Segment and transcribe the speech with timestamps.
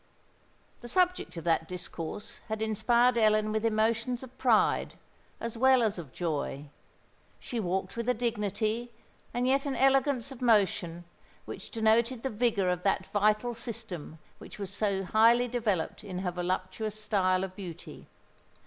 [0.79, 4.95] The subject of that discourse had inspired Ellen with emotions of pride,
[5.39, 6.69] as well as of joy.
[7.39, 8.89] She walked with a dignity
[9.31, 11.03] and yet an elegance of motion
[11.45, 16.31] which denoted the vigour of that vital system which was so highly developed in her
[16.31, 18.07] voluptuous style of beauty.